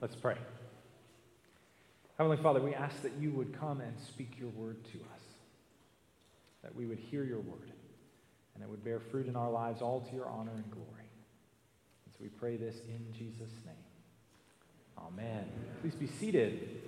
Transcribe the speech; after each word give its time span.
Let's 0.00 0.14
pray. 0.14 0.36
Heavenly 2.18 2.36
Father, 2.36 2.60
we 2.60 2.72
ask 2.72 3.02
that 3.02 3.12
you 3.18 3.32
would 3.32 3.58
come 3.58 3.80
and 3.80 3.94
speak 3.98 4.38
your 4.38 4.50
word 4.50 4.84
to 4.92 4.98
us, 4.98 5.22
that 6.62 6.74
we 6.74 6.86
would 6.86 6.98
hear 6.98 7.24
your 7.24 7.40
word, 7.40 7.72
and 8.54 8.62
it 8.62 8.70
would 8.70 8.84
bear 8.84 9.00
fruit 9.00 9.26
in 9.26 9.34
our 9.34 9.50
lives, 9.50 9.82
all 9.82 10.00
to 10.00 10.14
your 10.14 10.26
honor 10.26 10.52
and 10.54 10.70
glory. 10.70 10.86
And 12.06 12.14
so 12.14 12.18
we 12.20 12.28
pray 12.28 12.56
this 12.56 12.76
in 12.88 13.12
Jesus' 13.12 13.52
name. 13.66 13.74
Amen. 14.98 15.46
Please 15.80 15.94
be 15.94 16.06
seated. 16.06 16.82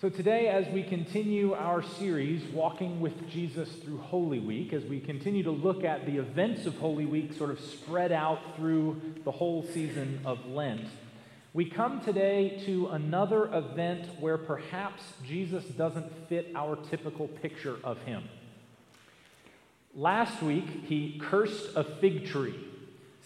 So, 0.00 0.08
today, 0.08 0.48
as 0.48 0.66
we 0.72 0.82
continue 0.82 1.52
our 1.52 1.82
series, 1.82 2.42
Walking 2.54 3.00
with 3.02 3.28
Jesus 3.28 3.68
through 3.84 3.98
Holy 3.98 4.38
Week, 4.38 4.72
as 4.72 4.82
we 4.84 4.98
continue 4.98 5.42
to 5.42 5.50
look 5.50 5.84
at 5.84 6.06
the 6.06 6.16
events 6.16 6.64
of 6.64 6.78
Holy 6.78 7.04
Week 7.04 7.34
sort 7.34 7.50
of 7.50 7.60
spread 7.60 8.10
out 8.10 8.38
through 8.56 8.98
the 9.24 9.30
whole 9.30 9.62
season 9.62 10.22
of 10.24 10.46
Lent, 10.46 10.86
we 11.52 11.68
come 11.68 12.00
today 12.00 12.62
to 12.64 12.88
another 12.88 13.54
event 13.54 14.06
where 14.20 14.38
perhaps 14.38 15.02
Jesus 15.22 15.66
doesn't 15.66 16.10
fit 16.30 16.50
our 16.54 16.76
typical 16.76 17.28
picture 17.28 17.76
of 17.84 17.98
him. 18.04 18.24
Last 19.94 20.42
week, 20.42 20.86
he 20.86 21.20
cursed 21.22 21.76
a 21.76 21.84
fig 21.84 22.24
tree, 22.24 22.58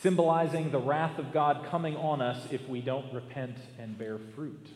symbolizing 0.03 0.73
the 0.73 0.81
wrath 0.81 1.21
of 1.21 1.33
God 1.33 1.67
coming 1.71 1.95
on 1.95 2.21
us 2.21 2.49
if 2.51 2.69
we 2.69 2.81
don't 2.81 3.15
repent 3.15 3.59
and 3.79 3.97
bear 3.97 4.19
fruit. 4.35 4.67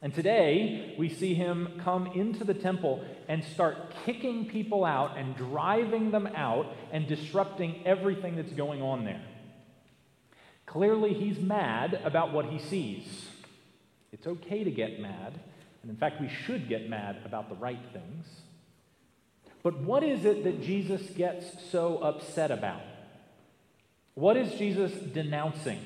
And 0.00 0.14
today, 0.14 0.94
we 0.96 1.08
see 1.08 1.34
him 1.34 1.80
come 1.82 2.06
into 2.08 2.44
the 2.44 2.54
temple 2.54 3.04
and 3.26 3.42
start 3.42 3.76
kicking 4.04 4.46
people 4.46 4.84
out 4.84 5.18
and 5.18 5.36
driving 5.36 6.12
them 6.12 6.28
out 6.36 6.66
and 6.92 7.08
disrupting 7.08 7.82
everything 7.84 8.36
that's 8.36 8.52
going 8.52 8.80
on 8.80 9.04
there. 9.04 9.24
Clearly, 10.66 11.14
he's 11.14 11.40
mad 11.40 12.00
about 12.04 12.32
what 12.32 12.44
he 12.44 12.60
sees. 12.60 13.26
It's 14.12 14.26
okay 14.26 14.62
to 14.62 14.70
get 14.70 15.00
mad, 15.00 15.34
and 15.82 15.90
in 15.90 15.96
fact, 15.96 16.20
we 16.20 16.28
should 16.28 16.68
get 16.68 16.88
mad 16.88 17.16
about 17.24 17.48
the 17.48 17.56
right 17.56 17.80
things. 17.92 18.26
But 19.64 19.80
what 19.80 20.04
is 20.04 20.24
it 20.24 20.44
that 20.44 20.62
Jesus 20.62 21.02
gets 21.10 21.44
so 21.70 21.98
upset 21.98 22.52
about? 22.52 22.82
What 24.14 24.36
is 24.36 24.54
Jesus 24.54 24.92
denouncing? 24.92 25.80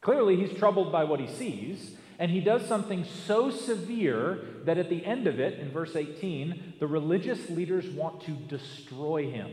Clearly, 0.00 0.36
he's 0.36 0.58
troubled 0.58 0.90
by 0.90 1.04
what 1.04 1.20
he 1.20 1.28
sees. 1.28 1.92
And 2.20 2.30
he 2.30 2.40
does 2.40 2.66
something 2.66 3.06
so 3.26 3.50
severe 3.50 4.40
that 4.66 4.76
at 4.76 4.90
the 4.90 5.02
end 5.06 5.26
of 5.26 5.40
it, 5.40 5.58
in 5.58 5.72
verse 5.72 5.96
18, 5.96 6.74
the 6.78 6.86
religious 6.86 7.48
leaders 7.48 7.88
want 7.88 8.20
to 8.24 8.32
destroy 8.32 9.30
him. 9.30 9.50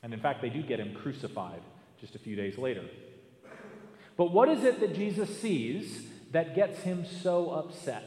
And 0.00 0.14
in 0.14 0.20
fact, 0.20 0.42
they 0.42 0.48
do 0.48 0.62
get 0.62 0.78
him 0.78 0.94
crucified 0.94 1.60
just 2.00 2.14
a 2.14 2.20
few 2.20 2.36
days 2.36 2.56
later. 2.56 2.84
But 4.16 4.30
what 4.30 4.48
is 4.48 4.62
it 4.62 4.78
that 4.78 4.94
Jesus 4.94 5.40
sees 5.40 6.06
that 6.30 6.54
gets 6.54 6.82
him 6.82 7.04
so 7.04 7.50
upset? 7.50 8.04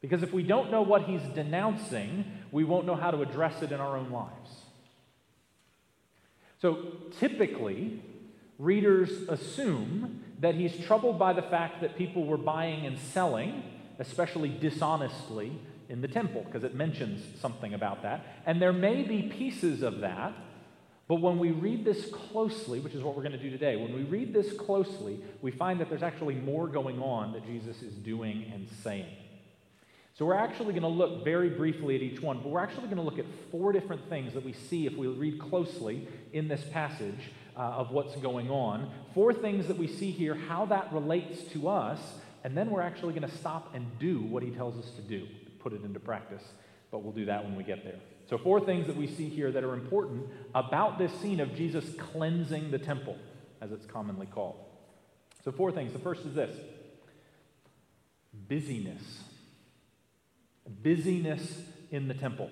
Because 0.00 0.24
if 0.24 0.32
we 0.32 0.42
don't 0.42 0.72
know 0.72 0.82
what 0.82 1.04
he's 1.04 1.22
denouncing, 1.36 2.24
we 2.50 2.64
won't 2.64 2.86
know 2.86 2.96
how 2.96 3.12
to 3.12 3.22
address 3.22 3.62
it 3.62 3.70
in 3.70 3.78
our 3.78 3.96
own 3.96 4.10
lives. 4.10 4.50
So 6.60 6.88
typically, 7.20 8.02
readers 8.58 9.10
assume 9.28 10.24
that 10.42 10.56
he's 10.56 10.76
troubled 10.84 11.18
by 11.18 11.32
the 11.32 11.42
fact 11.42 11.80
that 11.80 11.96
people 11.96 12.26
were 12.26 12.36
buying 12.36 12.84
and 12.84 12.98
selling, 12.98 13.62
especially 13.98 14.48
dishonestly, 14.48 15.52
in 15.88 16.00
the 16.00 16.08
temple, 16.08 16.42
because 16.44 16.64
it 16.64 16.74
mentions 16.74 17.22
something 17.40 17.74
about 17.74 18.02
that. 18.02 18.26
And 18.44 18.60
there 18.60 18.72
may 18.72 19.02
be 19.02 19.22
pieces 19.22 19.82
of 19.82 20.00
that, 20.00 20.32
but 21.06 21.20
when 21.20 21.38
we 21.38 21.52
read 21.52 21.84
this 21.84 22.10
closely, 22.10 22.80
which 22.80 22.94
is 22.94 23.02
what 23.02 23.14
we're 23.14 23.22
going 23.22 23.38
to 23.38 23.42
do 23.42 23.50
today, 23.50 23.76
when 23.76 23.94
we 23.94 24.02
read 24.02 24.32
this 24.32 24.52
closely, 24.54 25.20
we 25.42 25.52
find 25.52 25.78
that 25.80 25.88
there's 25.88 26.02
actually 26.02 26.34
more 26.34 26.66
going 26.66 27.00
on 27.00 27.32
that 27.34 27.46
Jesus 27.46 27.80
is 27.80 27.94
doing 27.94 28.50
and 28.52 28.66
saying. 28.82 29.14
So 30.14 30.26
we're 30.26 30.34
actually 30.34 30.72
going 30.72 30.82
to 30.82 30.88
look 30.88 31.24
very 31.24 31.50
briefly 31.50 31.94
at 31.94 32.02
each 32.02 32.20
one, 32.20 32.38
but 32.38 32.48
we're 32.48 32.62
actually 32.62 32.84
going 32.84 32.96
to 32.96 33.02
look 33.02 33.18
at 33.18 33.26
four 33.52 33.72
different 33.72 34.08
things 34.08 34.34
that 34.34 34.44
we 34.44 34.52
see 34.52 34.86
if 34.86 34.96
we 34.96 35.06
read 35.06 35.38
closely 35.38 36.08
in 36.32 36.48
this 36.48 36.64
passage 36.72 37.30
uh, 37.56 37.60
of 37.60 37.90
what's 37.90 38.16
going 38.16 38.50
on. 38.50 38.90
Four 39.14 39.32
things 39.32 39.66
that 39.68 39.76
we 39.76 39.86
see 39.86 40.10
here, 40.10 40.34
how 40.34 40.66
that 40.66 40.92
relates 40.92 41.42
to 41.52 41.68
us, 41.68 41.98
and 42.44 42.56
then 42.56 42.70
we're 42.70 42.82
actually 42.82 43.12
going 43.12 43.28
to 43.28 43.36
stop 43.36 43.74
and 43.74 43.86
do 43.98 44.20
what 44.22 44.42
he 44.42 44.50
tells 44.50 44.76
us 44.82 44.90
to 44.92 45.02
do, 45.02 45.26
put 45.60 45.72
it 45.72 45.82
into 45.84 46.00
practice. 46.00 46.42
But 46.90 47.02
we'll 47.02 47.12
do 47.12 47.26
that 47.26 47.44
when 47.44 47.56
we 47.56 47.64
get 47.64 47.84
there. 47.84 47.98
So, 48.28 48.38
four 48.38 48.60
things 48.60 48.86
that 48.86 48.96
we 48.96 49.06
see 49.06 49.28
here 49.28 49.50
that 49.50 49.64
are 49.64 49.74
important 49.74 50.26
about 50.54 50.98
this 50.98 51.12
scene 51.20 51.40
of 51.40 51.54
Jesus 51.54 51.84
cleansing 51.98 52.70
the 52.70 52.78
temple, 52.78 53.16
as 53.60 53.72
it's 53.72 53.86
commonly 53.86 54.26
called. 54.26 54.56
So, 55.44 55.52
four 55.52 55.72
things. 55.72 55.92
The 55.92 55.98
first 55.98 56.24
is 56.24 56.34
this 56.34 56.56
busyness. 58.48 59.20
Busyness 60.82 61.62
in 61.90 62.08
the 62.08 62.14
temple. 62.14 62.50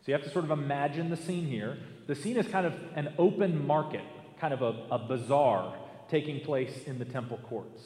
So, 0.00 0.12
you 0.12 0.12
have 0.14 0.24
to 0.24 0.30
sort 0.30 0.44
of 0.44 0.50
imagine 0.50 1.10
the 1.10 1.16
scene 1.16 1.46
here 1.46 1.78
the 2.06 2.14
scene 2.14 2.36
is 2.36 2.46
kind 2.48 2.66
of 2.66 2.74
an 2.94 3.14
open 3.18 3.66
market, 3.66 4.04
kind 4.40 4.54
of 4.54 4.62
a, 4.62 4.74
a 4.90 4.98
bazaar 4.98 5.74
taking 6.08 6.40
place 6.40 6.84
in 6.84 6.98
the 6.98 7.04
temple 7.04 7.38
courts. 7.48 7.82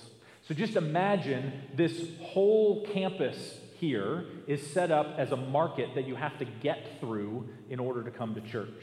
So 0.46 0.54
just 0.54 0.76
imagine 0.76 1.52
this 1.74 2.08
whole 2.22 2.86
campus 2.86 3.58
here 3.78 4.24
is 4.46 4.66
set 4.66 4.90
up 4.90 5.14
as 5.18 5.30
a 5.30 5.36
market 5.36 5.94
that 5.94 6.06
you 6.06 6.16
have 6.16 6.38
to 6.38 6.44
get 6.44 7.00
through 7.00 7.48
in 7.70 7.78
order 7.78 8.02
to 8.02 8.10
come 8.10 8.34
to 8.34 8.40
church. 8.40 8.82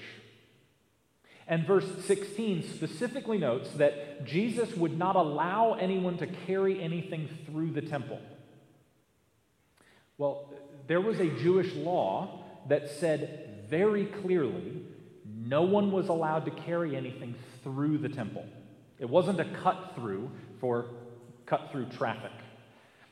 And 1.48 1.66
verse 1.66 1.86
16 2.06 2.64
specifically 2.64 3.38
notes 3.38 3.70
that 3.74 4.26
Jesus 4.26 4.76
would 4.76 4.98
not 4.98 5.16
allow 5.16 5.74
anyone 5.74 6.18
to 6.18 6.28
carry 6.28 6.82
anything 6.82 7.30
through 7.46 7.72
the 7.72 7.82
temple. 7.82 8.20
Well, 10.18 10.50
there 10.88 11.02
was 11.02 11.20
a 11.20 11.30
Jewish 11.30 11.74
law 11.74 12.44
that 12.68 12.90
said 12.90 13.66
very 13.70 14.06
clearly 14.06 14.84
no 15.46 15.62
one 15.62 15.92
was 15.92 16.10
allowed 16.10 16.46
to 16.46 16.52
carry 16.52 16.96
anything 16.96 17.36
through 17.64 18.00
the 18.00 18.10
temple. 18.10 18.46
It 19.00 19.10
wasn't 19.10 19.40
a 19.40 19.46
cut 19.46 19.94
through 19.96 20.32
for 20.60 20.88
cut 21.46 21.70
through 21.72 21.86
traffic. 21.90 22.32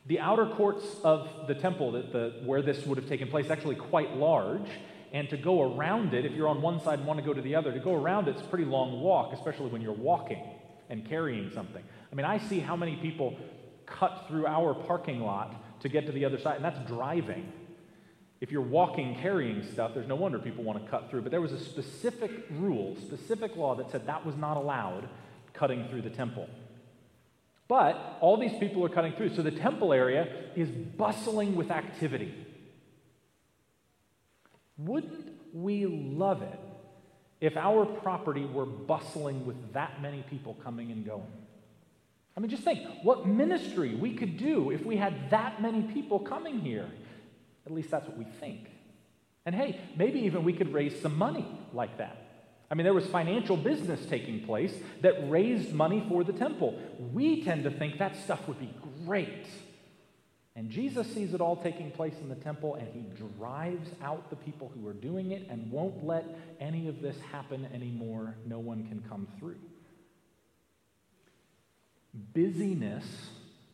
The 0.08 0.20
outer 0.20 0.48
courts 0.48 0.84
of 1.04 1.48
the 1.48 1.56
temple, 1.56 1.92
the, 1.92 2.42
where 2.46 2.62
this 2.62 2.86
would 2.86 2.98
have 2.98 3.08
taken 3.08 3.30
place, 3.30 3.50
actually 3.50 3.76
quite 3.76 4.16
large. 4.16 4.68
And 5.14 5.30
to 5.30 5.38
go 5.38 5.76
around 5.76 6.14
it, 6.16 6.26
if 6.26 6.34
you're 6.34 6.48
on 6.48 6.62
one 6.62 6.82
side 6.82 6.98
and 6.98 7.08
want 7.08 7.20
to 7.20 7.26
go 7.26 7.34
to 7.34 7.42
the 7.42 7.56
other, 7.56 7.72
to 7.72 7.80
go 7.80 7.94
around 7.94 8.28
it's 8.28 8.42
a 8.42 8.46
pretty 8.46 8.66
long 8.66 9.00
walk, 9.00 9.32
especially 9.32 9.70
when 9.70 9.82
you're 9.82 9.94
walking 9.94 10.42
and 10.90 11.08
carrying 11.08 11.52
something. 11.52 11.84
I 12.12 12.16
mean, 12.16 12.26
I 12.26 12.40
see 12.40 12.60
how 12.60 12.76
many 12.76 12.96
people 12.96 13.38
cut 13.86 14.26
through 14.28 14.48
our 14.48 14.74
parking 14.74 15.22
lot 15.22 15.82
to 15.82 15.90
get 15.90 16.08
to 16.08 16.12
the 16.12 16.26
other 16.26 16.40
side, 16.40 16.56
and 16.56 16.66
that's 16.66 16.80
driving. 16.88 17.52
If 18.44 18.52
you're 18.52 18.62
walking 18.62 19.16
carrying 19.22 19.64
stuff, 19.72 19.94
there's 19.94 20.10
no 20.10 20.18
wonder 20.18 20.38
people 20.38 20.66
want 20.66 20.84
to 20.84 20.92
cut 20.92 21.10
through. 21.10 21.22
But 21.22 21.32
there 21.32 21.40
was 21.40 21.54
a 21.54 21.60
specific 21.62 22.30
rule, 22.52 22.98
specific 23.02 23.56
law 23.56 23.74
that 23.76 23.90
said 23.90 24.06
that 24.08 24.26
was 24.26 24.36
not 24.36 24.58
allowed 24.58 25.08
cutting 25.54 25.88
through 25.88 26.02
the 26.02 26.10
temple. 26.10 26.50
But 27.70 28.18
all 28.20 28.36
these 28.36 28.52
people 28.60 28.84
are 28.84 28.90
cutting 28.90 29.14
through. 29.14 29.34
So 29.38 29.44
the 29.44 29.52
temple 29.52 29.94
area 29.94 30.28
is 30.58 30.68
bustling 30.68 31.56
with 31.56 31.72
activity. 31.72 32.36
Wouldn't 34.78 35.32
we 35.54 35.86
love 35.86 36.42
it 36.42 36.60
if 37.40 37.56
our 37.56 37.86
property 37.86 38.44
were 38.44 38.66
bustling 38.66 39.46
with 39.46 39.72
that 39.72 40.02
many 40.02 40.22
people 40.30 40.58
coming 40.62 40.92
and 40.92 41.06
going? 41.06 41.32
I 42.36 42.42
mean, 42.42 42.50
just 42.50 42.64
think 42.64 42.86
what 43.04 43.26
ministry 43.26 43.96
we 43.96 44.16
could 44.16 44.36
do 44.36 44.70
if 44.70 44.84
we 44.84 44.98
had 44.98 45.30
that 45.30 45.62
many 45.62 45.84
people 45.84 46.20
coming 46.20 46.60
here. 46.60 46.90
At 47.66 47.72
least 47.72 47.92
that's 47.92 48.08
what 48.08 48.18
we 48.18 48.26
think. 48.40 48.70
And 49.46 49.54
hey, 49.54 49.80
maybe 49.96 50.20
even 50.22 50.44
we 50.44 50.54
could 50.54 50.74
raise 50.74 51.00
some 51.02 51.18
money 51.18 51.46
like 51.74 51.98
that. 51.98 52.18
I 52.72 52.76
mean, 52.76 52.86
there 52.86 52.94
was 52.94 53.06
financial 53.08 53.56
business 53.56 54.04
taking 54.08 54.46
place 54.46 54.74
that 55.02 55.30
raised 55.30 55.74
money 55.74 56.04
for 56.10 56.24
the 56.24 56.34
temple. 56.34 56.80
We 57.14 57.44
tend 57.44 57.66
to 57.66 57.72
think 57.72 58.00
that 58.00 58.16
stuff 58.24 58.48
would 58.48 58.60
be 58.60 58.74
great. 59.06 59.46
And 60.56 60.70
Jesus 60.70 61.12
sees 61.14 61.34
it 61.34 61.42
all 61.42 61.56
taking 61.56 61.92
place 61.92 62.14
in 62.22 62.30
the 62.30 62.36
temple, 62.36 62.76
and 62.76 62.88
he 62.94 63.02
drives 63.38 63.90
out 64.04 64.30
the 64.30 64.36
people 64.36 64.72
who 64.74 64.88
are 64.88 64.94
doing 64.94 65.32
it 65.32 65.48
and 65.50 65.72
won't 65.72 66.06
let 66.06 66.26
any 66.60 66.88
of 66.88 67.02
this 67.02 67.20
happen 67.32 67.68
anymore. 67.74 68.36
No 68.46 68.60
one 68.60 68.88
can 68.88 69.04
come 69.10 69.28
through. 69.40 69.58
Busyness 72.34 73.06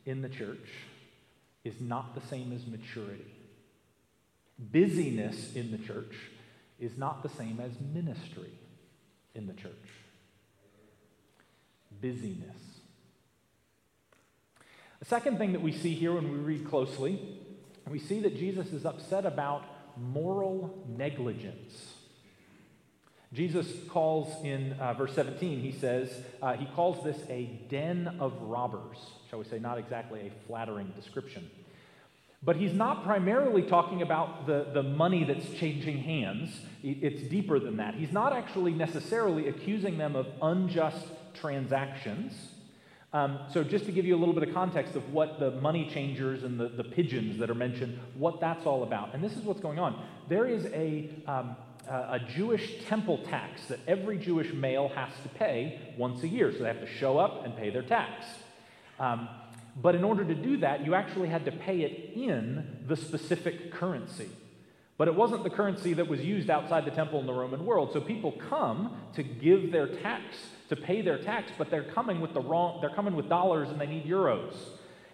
in 0.06 0.22
the 0.22 0.30
church 0.30 0.70
is 1.66 1.80
not 1.82 2.16
the 2.16 2.28
same 2.28 2.54
as 2.54 2.66
maturity. 2.66 3.34
Busyness 4.60 5.56
in 5.56 5.72
the 5.72 5.78
church 5.78 6.16
is 6.80 6.98
not 6.98 7.24
the 7.24 7.30
same 7.30 7.60
as 7.60 7.72
ministry 7.80 8.52
in 9.34 9.48
the 9.48 9.54
church. 9.54 9.72
Busyness. 12.02 12.58
The 15.00 15.06
second 15.06 15.38
thing 15.38 15.54
that 15.54 15.62
we 15.62 15.72
see 15.72 15.94
here 15.94 16.14
when 16.14 16.30
we 16.30 16.38
read 16.38 16.70
closely, 16.70 17.40
we 17.88 18.00
see 18.00 18.20
that 18.20 18.38
Jesus 18.38 18.74
is 18.74 18.86
upset 18.86 19.26
about 19.26 19.64
moral 19.98 20.84
negligence. 20.88 21.94
Jesus 23.32 23.68
calls 23.90 24.44
in 24.44 24.74
uh, 24.74 24.94
verse 24.94 25.14
17, 25.14 25.60
he 25.60 25.72
says, 25.72 26.12
uh, 26.42 26.54
he 26.54 26.66
calls 26.66 27.04
this 27.04 27.18
a 27.30 27.46
den 27.70 28.18
of 28.20 28.34
robbers. 28.42 28.98
Shall 29.30 29.40
we 29.40 29.46
say, 29.46 29.60
not 29.60 29.78
exactly 29.78 30.22
a 30.22 30.48
flattering 30.48 30.92
description. 30.96 31.50
But 32.42 32.56
he's 32.56 32.74
not 32.74 33.04
primarily 33.04 33.64
talking 33.64 34.02
about 34.02 34.48
the, 34.48 34.68
the 34.74 34.84
money 34.84 35.26
that's 35.26 35.50
changing 35.60 35.98
hands. 35.98 36.58
It's 36.82 37.22
deeper 37.30 37.60
than 37.60 37.78
that. 37.78 37.96
He's 37.96 38.14
not 38.14 38.32
actually 38.32 38.72
necessarily 38.72 39.50
accusing 39.50 39.98
them 39.98 40.16
of 40.16 40.28
unjust 40.42 41.06
transactions. 41.34 42.34
Um, 43.12 43.40
so, 43.52 43.64
just 43.64 43.86
to 43.88 43.92
give 43.92 44.06
you 44.06 44.16
a 44.16 44.20
little 44.20 44.36
bit 44.36 44.48
of 44.48 44.54
context 44.54 44.96
of 44.96 45.12
what 45.12 45.40
the 45.40 45.52
money 45.52 45.90
changers 45.92 46.44
and 46.44 46.60
the, 46.60 46.70
the 46.70 46.84
pigeons 46.84 47.40
that 47.40 47.50
are 47.50 47.56
mentioned, 47.56 48.00
what 48.14 48.40
that's 48.40 48.68
all 48.68 48.84
about. 48.84 49.16
And 49.16 49.24
this 49.24 49.36
is 49.36 49.44
what's 49.44 49.60
going 49.60 49.80
on. 49.80 50.06
There 50.30 50.46
is 50.46 50.66
a, 50.68 51.10
um, 51.26 51.56
a 51.88 52.20
Jewish 52.20 52.86
temple 52.86 53.18
tax 53.26 53.66
that 53.66 53.80
every 53.88 54.20
Jewish 54.20 54.54
male 54.54 54.90
has 54.90 55.10
to 55.24 55.30
pay 55.30 55.80
once 55.98 56.22
a 56.22 56.28
year. 56.28 56.52
So, 56.52 56.60
they 56.60 56.68
have 56.68 56.82
to 56.82 56.98
show 57.00 57.18
up 57.18 57.46
and 57.46 57.58
pay 57.58 57.72
their 57.72 57.82
tax. 57.82 58.28
Um, 59.00 59.28
but 59.82 59.96
in 59.96 60.04
order 60.04 60.26
to 60.26 60.36
do 60.36 60.58
that, 60.58 60.86
you 60.86 60.96
actually 60.96 61.30
had 61.30 61.46
to 61.46 61.52
pay 61.52 61.82
it 61.82 62.14
in 62.16 62.84
the 62.88 62.96
specific 62.96 63.72
currency. 63.72 64.30
But 64.98 65.08
it 65.08 65.16
wasn't 65.16 65.46
the 65.46 65.50
currency 65.50 65.94
that 65.94 66.10
was 66.10 66.20
used 66.20 66.50
outside 66.50 66.84
the 66.84 66.92
temple 66.92 67.22
in 67.22 67.26
the 67.26 67.34
Roman 67.34 67.66
world. 67.66 67.92
So 67.94 68.02
people 68.02 68.34
come 68.50 68.98
to 69.14 69.24
give 69.24 69.72
their 69.72 69.88
tax, 69.88 70.24
to 70.68 70.76
pay 70.76 71.02
their 71.02 71.18
tax, 71.18 71.52
but 71.58 71.70
they're 71.72 71.90
coming 71.92 72.20
with 72.20 72.34
the 72.34 72.42
wrong, 72.42 72.80
they're 72.82 72.90
coming 72.90 73.16
with 73.16 73.30
dollars 73.30 73.70
and 73.70 73.80
they 73.80 73.88
need 73.88 74.06
euros. 74.06 74.54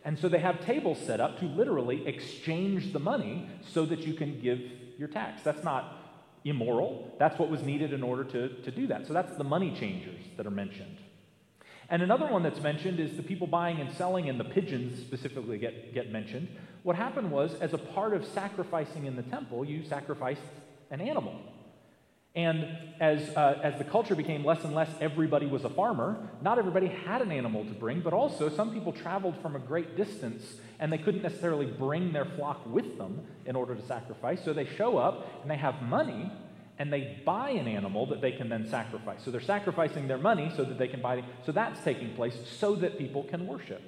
And 0.03 0.17
so 0.17 0.27
they 0.27 0.39
have 0.39 0.65
tables 0.65 0.97
set 1.05 1.19
up 1.19 1.39
to 1.39 1.45
literally 1.45 2.07
exchange 2.07 2.93
the 2.93 2.99
money 2.99 3.47
so 3.73 3.85
that 3.85 3.99
you 3.99 4.15
can 4.15 4.39
give 4.41 4.59
your 4.97 5.07
tax. 5.07 5.43
That's 5.43 5.63
not 5.63 5.97
immoral. 6.43 7.15
That's 7.19 7.37
what 7.37 7.49
was 7.49 7.61
needed 7.61 7.93
in 7.93 8.01
order 8.01 8.23
to, 8.23 8.49
to 8.63 8.71
do 8.71 8.87
that. 8.87 9.05
So 9.05 9.13
that's 9.13 9.35
the 9.35 9.43
money 9.43 9.75
changers 9.77 10.23
that 10.37 10.47
are 10.47 10.51
mentioned. 10.51 10.97
And 11.89 12.01
another 12.01 12.27
one 12.27 12.43
that's 12.43 12.61
mentioned 12.61 12.99
is 12.99 13.15
the 13.15 13.23
people 13.23 13.47
buying 13.47 13.79
and 13.79 13.93
selling, 13.95 14.29
and 14.29 14.39
the 14.39 14.45
pigeons 14.45 14.99
specifically 14.99 15.57
get, 15.57 15.93
get 15.93 16.11
mentioned. 16.11 16.47
What 16.83 16.95
happened 16.95 17.31
was, 17.31 17.53
as 17.55 17.73
a 17.73 17.77
part 17.77 18.13
of 18.13 18.25
sacrificing 18.25 19.05
in 19.05 19.15
the 19.15 19.23
temple, 19.23 19.65
you 19.65 19.83
sacrificed 19.83 20.41
an 20.91 21.01
animal. 21.01 21.39
And 22.35 22.67
as, 22.99 23.29
uh, 23.29 23.61
as 23.63 23.77
the 23.77 23.85
culture 23.85 24.13
became 24.13 24.43
less 24.43 24.61
and 24.65 24.75
less, 24.75 24.89
everybody 24.99 25.45
was 25.45 25.63
a 25.63 25.69
farmer. 25.69 26.17
Not 26.41 26.59
everybody 26.59 26.87
had 26.87 27.21
an 27.21 27.31
animal 27.31 27.63
to 27.63 27.71
bring, 27.71 28.01
but 28.01 28.11
also 28.11 28.49
some 28.49 28.73
people 28.73 28.91
traveled 28.91 29.41
from 29.41 29.55
a 29.55 29.59
great 29.59 29.95
distance 29.95 30.43
and 30.77 30.91
they 30.91 30.97
couldn't 30.97 31.23
necessarily 31.23 31.65
bring 31.65 32.11
their 32.11 32.25
flock 32.25 32.65
with 32.65 32.97
them 32.97 33.21
in 33.45 33.55
order 33.55 33.73
to 33.73 33.81
sacrifice. 33.87 34.43
So 34.43 34.51
they 34.51 34.65
show 34.65 34.97
up 34.97 35.25
and 35.41 35.49
they 35.49 35.55
have 35.55 35.81
money 35.83 36.29
and 36.77 36.91
they 36.91 37.21
buy 37.25 37.51
an 37.51 37.67
animal 37.67 38.05
that 38.07 38.21
they 38.21 38.31
can 38.31 38.49
then 38.49 38.67
sacrifice. 38.69 39.19
So 39.23 39.31
they're 39.31 39.41
sacrificing 39.41 40.07
their 40.07 40.17
money 40.17 40.51
so 40.55 40.63
that 40.63 40.77
they 40.77 40.87
can 40.87 41.01
buy. 41.01 41.15
It. 41.15 41.25
So 41.45 41.51
that's 41.51 41.81
taking 41.83 42.13
place 42.15 42.37
so 42.59 42.75
that 42.75 42.97
people 42.97 43.23
can 43.23 43.47
worship. 43.47 43.81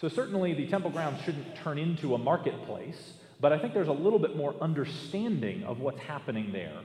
So 0.00 0.08
certainly 0.08 0.54
the 0.54 0.68
temple 0.68 0.90
grounds 0.90 1.22
shouldn't 1.24 1.56
turn 1.56 1.76
into 1.76 2.14
a 2.14 2.18
marketplace, 2.18 3.14
but 3.40 3.52
I 3.52 3.58
think 3.58 3.74
there's 3.74 3.88
a 3.88 3.92
little 3.92 4.20
bit 4.20 4.36
more 4.36 4.54
understanding 4.60 5.64
of 5.64 5.80
what's 5.80 6.00
happening 6.00 6.52
there. 6.52 6.80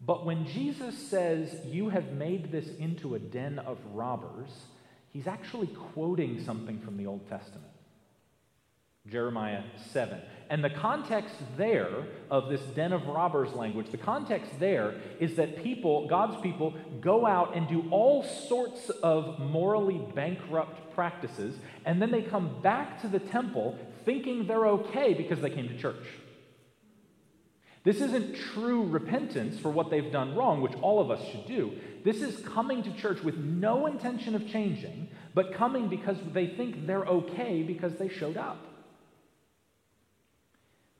But 0.00 0.24
when 0.24 0.46
Jesus 0.46 0.96
says, 0.96 1.54
You 1.66 1.88
have 1.88 2.12
made 2.12 2.52
this 2.52 2.68
into 2.78 3.14
a 3.14 3.18
den 3.18 3.58
of 3.58 3.78
robbers, 3.92 4.50
he's 5.12 5.26
actually 5.26 5.68
quoting 5.92 6.42
something 6.44 6.80
from 6.80 6.96
the 6.96 7.06
Old 7.06 7.28
Testament. 7.28 7.73
Jeremiah 9.10 9.62
7. 9.92 10.18
And 10.48 10.64
the 10.64 10.70
context 10.70 11.34
there 11.58 12.06
of 12.30 12.48
this 12.48 12.62
den 12.74 12.92
of 12.92 13.06
robbers 13.06 13.52
language, 13.52 13.90
the 13.90 13.98
context 13.98 14.58
there 14.58 14.94
is 15.20 15.36
that 15.36 15.62
people, 15.62 16.08
God's 16.08 16.40
people, 16.40 16.74
go 17.02 17.26
out 17.26 17.54
and 17.54 17.68
do 17.68 17.86
all 17.90 18.22
sorts 18.22 18.88
of 19.02 19.38
morally 19.38 20.00
bankrupt 20.14 20.94
practices, 20.94 21.56
and 21.84 22.00
then 22.00 22.10
they 22.10 22.22
come 22.22 22.62
back 22.62 23.00
to 23.02 23.08
the 23.08 23.18
temple 23.18 23.78
thinking 24.06 24.46
they're 24.46 24.68
okay 24.68 25.12
because 25.12 25.40
they 25.40 25.50
came 25.50 25.68
to 25.68 25.78
church. 25.78 26.06
This 27.82 28.00
isn't 28.00 28.36
true 28.54 28.84
repentance 28.86 29.58
for 29.58 29.68
what 29.68 29.90
they've 29.90 30.10
done 30.10 30.34
wrong, 30.34 30.62
which 30.62 30.74
all 30.80 31.02
of 31.02 31.10
us 31.10 31.22
should 31.30 31.46
do. 31.46 31.72
This 32.04 32.22
is 32.22 32.40
coming 32.48 32.82
to 32.82 32.92
church 32.94 33.22
with 33.22 33.36
no 33.36 33.86
intention 33.86 34.34
of 34.34 34.48
changing, 34.48 35.08
but 35.34 35.52
coming 35.52 35.88
because 35.88 36.16
they 36.32 36.46
think 36.46 36.86
they're 36.86 37.04
okay 37.04 37.62
because 37.62 37.96
they 37.96 38.08
showed 38.08 38.38
up. 38.38 38.73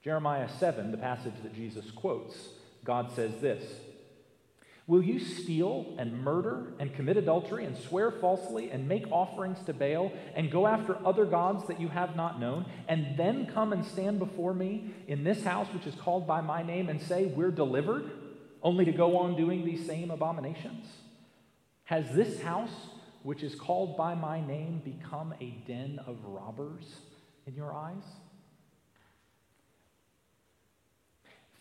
Jeremiah 0.05 0.51
7, 0.59 0.91
the 0.91 0.99
passage 0.99 1.33
that 1.43 1.55
Jesus 1.55 1.91
quotes, 1.91 2.37
God 2.85 3.11
says 3.17 3.41
this 3.41 3.65
Will 4.87 5.03
you 5.03 5.19
steal 5.19 5.95
and 5.99 6.23
murder 6.23 6.75
and 6.79 6.95
commit 6.95 7.17
adultery 7.17 7.65
and 7.65 7.75
swear 7.75 8.11
falsely 8.11 8.71
and 8.71 8.87
make 8.87 9.11
offerings 9.11 9.65
to 9.65 9.73
Baal 9.73 10.13
and 10.35 10.51
go 10.51 10.67
after 10.67 10.99
other 11.07 11.25
gods 11.25 11.67
that 11.69 11.81
you 11.81 11.89
have 11.89 12.17
not 12.17 12.39
known 12.39 12.67
and 12.87 13.17
then 13.17 13.47
come 13.47 13.73
and 13.73 13.83
stand 13.83 14.19
before 14.19 14.53
me 14.53 14.93
in 15.09 15.25
this 15.25 15.43
house 15.43 15.69
which 15.73 15.87
is 15.87 15.95
called 15.95 16.27
by 16.27 16.43
my 16.43 16.63
name 16.63 16.91
and 16.91 17.01
say, 17.01 17.25
We're 17.25 17.51
delivered, 17.51 18.11
only 18.63 18.85
to 18.85 18.93
go 18.93 19.17
on 19.17 19.39
doing 19.39 19.65
these 19.65 19.87
same 19.87 20.11
abominations? 20.11 20.87
Has 21.85 22.15
this 22.15 22.43
house 22.43 22.89
which 23.23 23.43
is 23.43 23.55
called 23.55 23.97
by 23.97 24.15
my 24.15 24.47
name 24.47 24.83
become 24.85 25.33
a 25.41 25.63
den 25.67 25.99
of 26.07 26.19
robbers 26.27 26.85
in 27.47 27.55
your 27.55 27.73
eyes? 27.73 28.05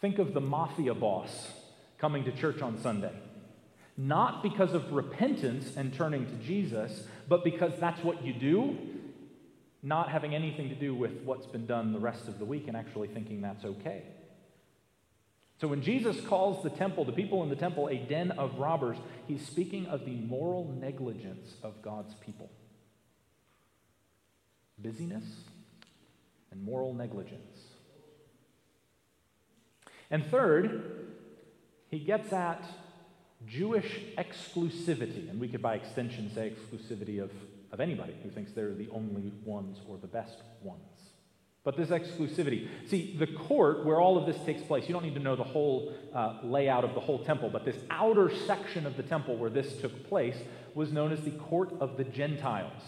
Think 0.04 0.20
of 0.20 0.34
the 0.34 0.42
mafia 0.42 0.94
boss 0.94 1.48
coming 1.98 2.26
to 2.26 2.32
church 2.34 2.62
on 2.62 2.78
Sunday. 2.82 3.14
Not 3.96 4.44
because 4.44 4.74
of 4.74 4.92
repentance 4.92 5.78
and 5.78 5.94
turning 5.94 6.26
to 6.26 6.34
Jesus, 6.46 7.08
but 7.30 7.46
because 7.46 7.72
that's 7.80 8.04
what 8.04 8.22
you 8.22 8.34
do, 8.34 8.78
not 9.82 10.12
having 10.12 10.36
anything 10.36 10.68
to 10.68 10.76
do 10.76 10.94
with 10.94 11.22
what's 11.24 11.46
been 11.46 11.66
done 11.66 11.94
the 11.94 12.02
rest 12.02 12.28
of 12.28 12.38
the 12.38 12.44
week 12.44 12.68
and 12.68 12.76
actually 12.76 13.08
thinking 13.08 13.40
that's 13.40 13.64
okay. 13.64 14.04
So 15.62 15.70
when 15.70 15.82
Jesus 15.82 16.20
calls 16.20 16.64
the 16.64 16.70
temple, 16.70 17.06
the 17.06 17.14
people 17.14 17.42
in 17.42 17.48
the 17.48 17.56
temple, 17.56 17.88
a 17.88 17.96
den 17.96 18.32
of 18.32 18.60
robbers, 18.60 18.98
he's 19.26 19.48
speaking 19.48 19.86
of 19.86 20.04
the 20.04 20.16
moral 20.16 20.76
negligence 20.82 21.54
of 21.64 21.82
God's 21.82 22.14
people. 22.16 22.52
Busyness 24.78 25.24
and 26.52 26.62
moral 26.62 26.94
negligence. 26.94 27.73
And 30.12 30.26
third, 30.26 31.10
he 31.90 32.00
gets 32.00 32.32
at 32.34 32.64
Jewish 33.48 34.02
exclusivity. 34.18 35.30
And 35.30 35.40
we 35.40 35.48
could, 35.48 35.62
by 35.62 35.76
extension, 35.76 36.32
say 36.34 36.52
exclusivity 36.52 37.22
of, 37.22 37.32
of 37.72 37.80
anybody 37.80 38.16
who 38.24 38.30
thinks 38.30 38.52
they're 38.52 38.74
the 38.74 38.90
only 38.92 39.32
ones 39.46 39.80
or 39.88 39.98
the 39.98 40.08
best 40.08 40.38
ones. 40.62 40.80
But 41.64 41.78
this 41.78 41.90
exclusivity. 41.90 42.68
See, 42.88 43.16
the 43.18 43.28
court 43.28 43.86
where 43.86 44.00
all 44.00 44.18
of 44.18 44.26
this 44.26 44.44
takes 44.46 44.62
place, 44.64 44.86
you 44.88 44.94
don't 44.94 45.04
need 45.04 45.16
to 45.16 45.22
know 45.22 45.38
the 45.38 45.44
whole 45.44 45.94
uh, 46.14 46.40
layout 46.44 46.84
of 46.84 46.94
the 46.94 47.00
whole 47.00 47.24
temple, 47.24 47.50
but 47.50 47.64
this 47.64 47.78
outer 47.90 48.30
section 48.46 48.86
of 48.86 48.98
the 48.98 49.04
temple 49.04 49.38
where 49.38 49.50
this 49.50 49.78
took 49.78 50.08
place 50.10 50.36
was 50.76 50.92
known 50.92 51.14
as 51.14 51.22
the 51.22 51.32
court 51.32 51.74
of 51.80 51.96
the 51.96 52.04
Gentiles. 52.04 52.82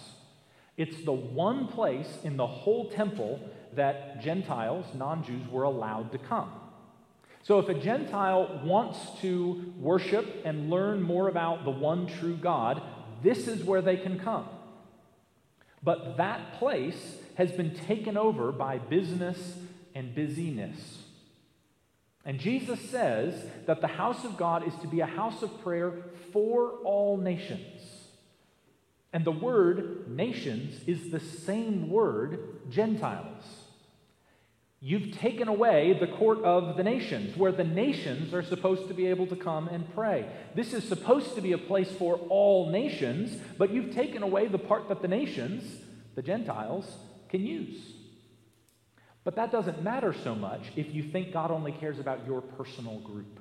It's 0.75 1.05
the 1.05 1.13
one 1.13 1.67
place 1.67 2.17
in 2.23 2.35
the 2.35 2.47
whole 2.47 2.89
temple 2.89 3.39
that 3.75 4.21
Gentiles, 4.21 4.85
non 4.93 5.23
Jews, 5.23 5.47
were 5.49 5.63
allowed 5.63 6.11
to 6.11 6.17
come. 6.17 6.51
So, 7.45 7.59
if 7.59 7.69
a 7.69 7.75
Gentile 7.75 8.59
wants 8.63 8.97
to 9.21 9.71
worship 9.77 10.41
and 10.45 10.71
learn 10.71 11.03
more 11.03 11.29
about 11.29 11.63
the 11.63 11.69
one 11.69 12.07
true 12.07 12.35
God, 12.35 12.81
this 13.21 13.47
is 13.47 13.63
where 13.63 13.83
they 13.83 13.97
can 13.97 14.19
come. 14.19 14.49
But 15.83 16.17
that 16.17 16.53
place 16.53 17.17
has 17.35 17.51
been 17.51 17.75
taken 17.75 18.17
over 18.17 18.51
by 18.51 18.79
business 18.79 19.57
and 19.93 20.15
busyness. 20.15 21.03
And 22.25 22.39
Jesus 22.39 22.79
says 22.89 23.45
that 23.67 23.79
the 23.79 23.87
house 23.89 24.25
of 24.25 24.37
God 24.37 24.67
is 24.67 24.73
to 24.81 24.87
be 24.87 25.01
a 25.01 25.05
house 25.05 25.43
of 25.43 25.61
prayer 25.61 25.93
for 26.33 26.71
all 26.83 27.15
nations. 27.15 27.79
And 29.13 29.23
the 29.23 29.29
word 29.29 30.09
nations 30.09 30.81
is 30.87 31.11
the 31.11 31.19
same 31.19 31.91
word 31.91 32.39
Gentiles. 32.71 33.64
You've 34.87 35.17
taken 35.17 35.47
away 35.47 35.97
the 35.99 36.05
court 36.05 36.43
of 36.43 36.77
the 36.77 36.83
nations, 36.83 37.35
where 37.35 37.51
the 37.51 37.63
nations 37.63 38.35
are 38.35 38.43
supposed 38.43 38.87
to 38.87 38.93
be 38.93 39.07
able 39.07 39.25
to 39.25 39.35
come 39.35 39.67
and 39.67 39.91
pray. 39.95 40.29
This 40.53 40.73
is 40.73 40.87
supposed 40.87 41.33
to 41.33 41.41
be 41.41 41.53
a 41.53 41.57
place 41.57 41.91
for 41.93 42.17
all 42.29 42.69
nations, 42.69 43.35
but 43.57 43.71
you've 43.71 43.95
taken 43.95 44.21
away 44.21 44.47
the 44.47 44.59
part 44.59 44.87
that 44.89 45.01
the 45.01 45.07
nations, 45.07 45.63
the 46.13 46.21
Gentiles, 46.21 46.85
can 47.29 47.43
use. 47.43 47.81
But 49.23 49.35
that 49.37 49.51
doesn't 49.51 49.81
matter 49.81 50.13
so 50.23 50.35
much 50.35 50.61
if 50.75 50.93
you 50.93 51.01
think 51.01 51.33
God 51.33 51.49
only 51.49 51.71
cares 51.71 51.97
about 51.97 52.27
your 52.27 52.41
personal 52.41 52.99
group. 52.99 53.39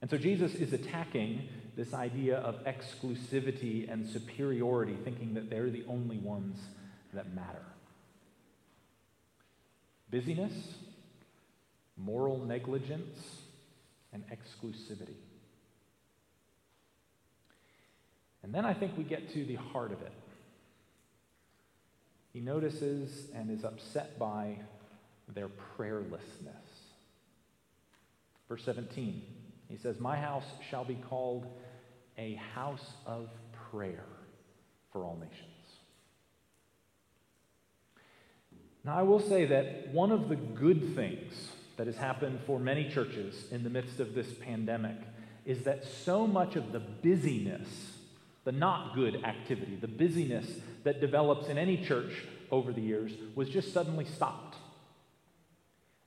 And 0.00 0.08
so 0.08 0.16
Jesus 0.16 0.54
is 0.54 0.74
attacking 0.74 1.48
this 1.74 1.92
idea 1.92 2.36
of 2.36 2.64
exclusivity 2.66 3.92
and 3.92 4.08
superiority, 4.08 4.96
thinking 5.02 5.34
that 5.34 5.50
they're 5.50 5.70
the 5.70 5.84
only 5.88 6.18
ones 6.18 6.56
that 7.12 7.34
matter 7.34 7.64
busyness 10.10 10.52
moral 11.96 12.38
negligence, 12.38 13.18
and 14.12 14.22
exclusivity. 14.28 15.16
And 18.42 18.54
then 18.54 18.64
I 18.64 18.74
think 18.74 18.96
we 18.96 19.04
get 19.04 19.32
to 19.32 19.44
the 19.44 19.56
heart 19.56 19.92
of 19.92 20.02
it. 20.02 20.12
He 22.32 22.40
notices 22.40 23.28
and 23.34 23.50
is 23.50 23.64
upset 23.64 24.18
by 24.18 24.58
their 25.34 25.48
prayerlessness. 25.48 26.20
Verse 28.48 28.62
17, 28.64 29.22
he 29.68 29.76
says, 29.76 29.98
My 29.98 30.16
house 30.16 30.44
shall 30.70 30.84
be 30.84 30.94
called 30.94 31.46
a 32.18 32.34
house 32.54 32.92
of 33.06 33.28
prayer 33.70 34.04
for 34.92 35.04
all 35.04 35.16
nations. 35.16 35.55
Now, 38.86 38.96
I 38.96 39.02
will 39.02 39.18
say 39.18 39.46
that 39.46 39.88
one 39.88 40.12
of 40.12 40.28
the 40.28 40.36
good 40.36 40.94
things 40.94 41.32
that 41.76 41.88
has 41.88 41.96
happened 41.96 42.38
for 42.46 42.60
many 42.60 42.88
churches 42.88 43.50
in 43.50 43.64
the 43.64 43.68
midst 43.68 43.98
of 43.98 44.14
this 44.14 44.32
pandemic 44.34 44.96
is 45.44 45.64
that 45.64 45.84
so 45.84 46.24
much 46.24 46.54
of 46.54 46.70
the 46.70 46.78
busyness, 46.78 47.68
the 48.44 48.52
not 48.52 48.94
good 48.94 49.24
activity, 49.24 49.74
the 49.74 49.88
busyness 49.88 50.46
that 50.84 51.00
develops 51.00 51.48
in 51.48 51.58
any 51.58 51.84
church 51.84 52.12
over 52.52 52.72
the 52.72 52.80
years 52.80 53.10
was 53.34 53.48
just 53.48 53.72
suddenly 53.72 54.04
stopped. 54.04 54.56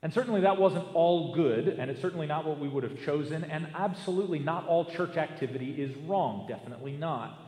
And 0.02 0.14
certainly 0.14 0.40
that 0.40 0.58
wasn't 0.58 0.86
all 0.94 1.34
good, 1.34 1.68
and 1.68 1.90
it's 1.90 2.00
certainly 2.00 2.26
not 2.26 2.46
what 2.46 2.58
we 2.58 2.68
would 2.68 2.84
have 2.84 3.04
chosen, 3.04 3.44
and 3.44 3.68
absolutely 3.74 4.38
not 4.38 4.66
all 4.66 4.86
church 4.86 5.18
activity 5.18 5.72
is 5.72 5.94
wrong, 6.08 6.46
definitely 6.48 6.96
not. 6.96 7.38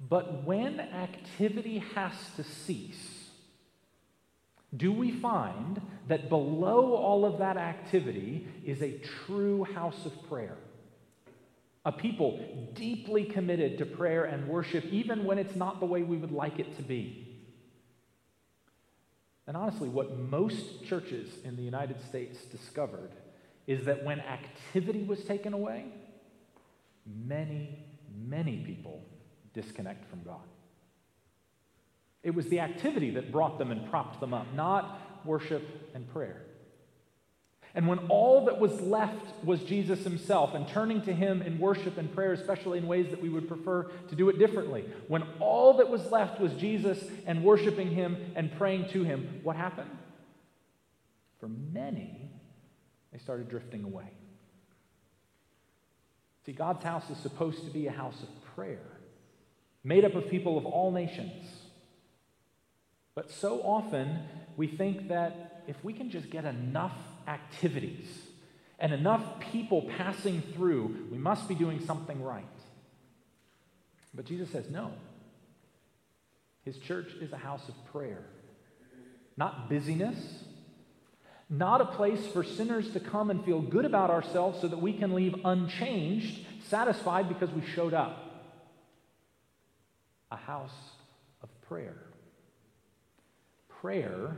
But 0.00 0.42
when 0.42 0.80
activity 0.80 1.78
has 1.94 2.12
to 2.34 2.42
cease, 2.42 3.21
do 4.76 4.92
we 4.92 5.10
find 5.10 5.80
that 6.08 6.28
below 6.28 6.94
all 6.94 7.24
of 7.24 7.38
that 7.38 7.56
activity 7.56 8.46
is 8.64 8.82
a 8.82 8.98
true 9.26 9.64
house 9.64 10.06
of 10.06 10.28
prayer? 10.28 10.56
A 11.84 11.92
people 11.92 12.70
deeply 12.74 13.24
committed 13.24 13.78
to 13.78 13.86
prayer 13.86 14.24
and 14.24 14.48
worship, 14.48 14.84
even 14.86 15.24
when 15.24 15.38
it's 15.38 15.56
not 15.56 15.80
the 15.80 15.86
way 15.86 16.02
we 16.02 16.16
would 16.16 16.32
like 16.32 16.58
it 16.58 16.76
to 16.76 16.82
be. 16.82 17.28
And 19.46 19.56
honestly, 19.56 19.88
what 19.88 20.16
most 20.18 20.84
churches 20.84 21.28
in 21.44 21.56
the 21.56 21.62
United 21.62 22.00
States 22.06 22.44
discovered 22.44 23.10
is 23.66 23.84
that 23.84 24.04
when 24.04 24.20
activity 24.20 25.02
was 25.02 25.24
taken 25.24 25.52
away, 25.52 25.86
many, 27.04 27.78
many 28.16 28.58
people 28.58 29.04
disconnect 29.52 30.08
from 30.08 30.22
God. 30.22 30.46
It 32.22 32.34
was 32.34 32.48
the 32.48 32.60
activity 32.60 33.10
that 33.10 33.32
brought 33.32 33.58
them 33.58 33.70
and 33.70 33.88
propped 33.90 34.20
them 34.20 34.32
up, 34.32 34.46
not 34.54 35.00
worship 35.24 35.90
and 35.94 36.10
prayer. 36.12 36.42
And 37.74 37.88
when 37.88 38.00
all 38.10 38.44
that 38.46 38.60
was 38.60 38.80
left 38.82 39.44
was 39.44 39.62
Jesus 39.62 40.04
himself 40.04 40.54
and 40.54 40.68
turning 40.68 41.00
to 41.02 41.12
him 41.12 41.40
in 41.40 41.58
worship 41.58 41.96
and 41.96 42.12
prayer, 42.14 42.32
especially 42.32 42.78
in 42.78 42.86
ways 42.86 43.08
that 43.10 43.22
we 43.22 43.30
would 43.30 43.48
prefer 43.48 43.84
to 43.84 44.14
do 44.14 44.28
it 44.28 44.38
differently, 44.38 44.84
when 45.08 45.22
all 45.40 45.78
that 45.78 45.88
was 45.88 46.10
left 46.10 46.38
was 46.38 46.52
Jesus 46.54 47.02
and 47.26 47.42
worshiping 47.42 47.90
him 47.90 48.18
and 48.36 48.52
praying 48.58 48.90
to 48.90 49.04
him, 49.04 49.40
what 49.42 49.56
happened? 49.56 49.90
For 51.40 51.48
many, 51.48 52.30
they 53.10 53.18
started 53.18 53.48
drifting 53.48 53.84
away. 53.84 54.12
See, 56.44 56.52
God's 56.52 56.84
house 56.84 57.08
is 57.08 57.16
supposed 57.18 57.64
to 57.64 57.70
be 57.70 57.86
a 57.86 57.92
house 57.92 58.22
of 58.22 58.28
prayer, 58.54 58.98
made 59.82 60.04
up 60.04 60.14
of 60.14 60.28
people 60.28 60.58
of 60.58 60.66
all 60.66 60.90
nations. 60.90 61.46
But 63.14 63.30
so 63.30 63.60
often, 63.62 64.18
we 64.56 64.66
think 64.66 65.08
that 65.08 65.62
if 65.66 65.82
we 65.84 65.92
can 65.92 66.10
just 66.10 66.30
get 66.30 66.44
enough 66.44 66.96
activities 67.26 68.06
and 68.78 68.92
enough 68.92 69.22
people 69.52 69.88
passing 69.96 70.42
through, 70.54 71.06
we 71.10 71.18
must 71.18 71.48
be 71.48 71.54
doing 71.54 71.84
something 71.84 72.22
right. 72.22 72.44
But 74.14 74.24
Jesus 74.24 74.50
says 74.50 74.68
no. 74.70 74.92
His 76.64 76.78
church 76.78 77.08
is 77.20 77.32
a 77.32 77.36
house 77.36 77.68
of 77.68 77.74
prayer, 77.92 78.24
not 79.36 79.68
busyness, 79.68 80.16
not 81.50 81.80
a 81.80 81.84
place 81.84 82.26
for 82.28 82.42
sinners 82.42 82.92
to 82.92 83.00
come 83.00 83.30
and 83.30 83.44
feel 83.44 83.60
good 83.60 83.84
about 83.84 84.10
ourselves 84.10 84.60
so 84.60 84.68
that 84.68 84.80
we 84.80 84.92
can 84.92 85.14
leave 85.14 85.34
unchanged, 85.44 86.46
satisfied 86.68 87.28
because 87.28 87.50
we 87.50 87.62
showed 87.74 87.94
up. 87.94 88.18
A 90.30 90.36
house 90.36 90.70
of 91.42 91.48
prayer. 91.62 91.96
Prayer 93.82 94.36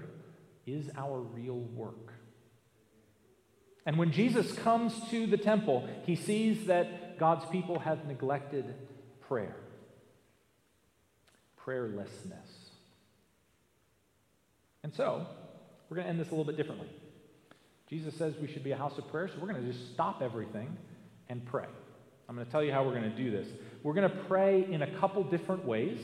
is 0.66 0.90
our 0.96 1.20
real 1.20 1.58
work. 1.58 2.14
And 3.84 3.98
when 3.98 4.10
Jesus 4.10 4.50
comes 4.52 4.98
to 5.10 5.26
the 5.26 5.36
temple, 5.36 5.86
he 6.06 6.16
sees 6.16 6.64
that 6.66 7.18
God's 7.18 7.44
people 7.50 7.78
have 7.78 8.06
neglected 8.06 8.74
prayer, 9.28 9.54
prayerlessness. 11.62 12.70
And 14.82 14.94
so, 14.94 15.26
we're 15.90 15.96
going 15.96 16.06
to 16.06 16.10
end 16.10 16.20
this 16.20 16.28
a 16.28 16.30
little 16.30 16.46
bit 16.46 16.56
differently. 16.56 16.88
Jesus 17.90 18.14
says 18.16 18.32
we 18.40 18.48
should 18.48 18.64
be 18.64 18.72
a 18.72 18.78
house 18.78 18.96
of 18.96 19.06
prayer, 19.08 19.28
so 19.28 19.34
we're 19.38 19.52
going 19.52 19.62
to 19.62 19.70
just 19.70 19.92
stop 19.92 20.22
everything 20.22 20.74
and 21.28 21.44
pray. 21.44 21.66
I'm 22.30 22.34
going 22.34 22.46
to 22.46 22.50
tell 22.50 22.64
you 22.64 22.72
how 22.72 22.82
we're 22.82 22.98
going 22.98 23.10
to 23.10 23.16
do 23.16 23.30
this. 23.30 23.46
We're 23.82 23.92
going 23.92 24.10
to 24.10 24.16
pray 24.24 24.64
in 24.64 24.80
a 24.80 24.90
couple 24.98 25.22
different 25.24 25.66
ways, 25.66 25.98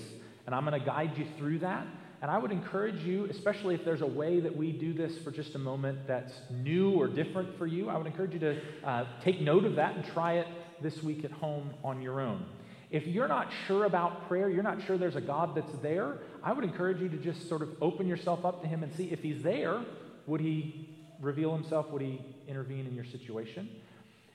and 0.45 0.55
I'm 0.55 0.67
going 0.67 0.79
to 0.79 0.87
guide 0.87 1.17
you 1.17 1.25
through 1.39 1.61
that. 1.61 1.87
And 2.23 2.31
I 2.31 2.37
would 2.37 2.53
encourage 2.53 3.03
you, 3.03 3.27
especially 3.31 3.75
if 3.75 3.85
there's 3.85 4.03
a 4.03 4.07
way 4.07 4.41
that 4.41 4.55
we 4.55 4.73
do 4.73 4.93
this 4.93 5.17
for 5.19 5.31
just 5.31 5.55
a 5.55 5.59
moment 5.59 6.07
that's 6.07 6.33
new 6.51 6.93
or 6.93 7.09
different 7.09 7.57
for 7.57 7.67
you, 7.67 7.89
I 7.89 7.97
would 7.97 8.07
encourage 8.07 8.35
you 8.35 8.41
to 8.41 8.61
uh, 8.85 9.07
take 9.25 9.41
note 9.41 9.65
of 9.65 9.77
that 9.77 9.97
and 9.97 10.05
try 10.05 10.35
it 10.35 10.47
this 10.83 11.03
week 11.03 11.25
at 11.25 11.31
home 11.31 11.71
on 11.83 12.03
your 12.03 12.21
own. 12.21 12.45
If 12.91 13.07
you're 13.07 13.29
not 13.29 13.49
sure 13.67 13.85
about 13.85 14.29
prayer, 14.29 14.51
you're 14.51 14.63
not 14.63 14.85
sure 14.87 14.99
there's 14.99 15.17
a 15.17 15.21
God 15.21 15.55
that's 15.55 15.73
there, 15.81 16.19
I 16.43 16.53
would 16.53 16.65
encourage 16.65 17.01
you 17.01 17.09
to 17.09 17.17
just 17.17 17.49
sort 17.49 17.63
of 17.63 17.71
open 17.81 18.07
yourself 18.07 18.45
up 18.45 18.63
to 18.63 18.69
Him 18.69 18.83
and 18.83 18.93
see 18.95 19.05
if 19.05 19.21
He's 19.21 19.43
there, 19.43 19.83
would 20.27 20.41
He 20.41 20.89
reveal 21.21 21.55
Himself? 21.55 21.89
Would 21.91 22.03
He 22.03 22.21
intervene 22.49 22.87
in 22.87 22.95
your 22.95 23.05
situation? 23.05 23.69